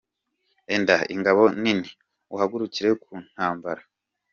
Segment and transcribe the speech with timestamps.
[0.75, 1.89] Enda ingabo nto n’inini,
[2.33, 3.83] Uhagurukire kuntabara.